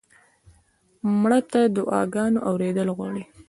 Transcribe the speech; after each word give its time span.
مړه 1.21 1.39
ته 1.51 1.61
د 1.69 1.71
دعا 1.75 2.01
ګانو 2.13 2.39
اورېدل 2.49 2.87
غواړو 2.97 3.23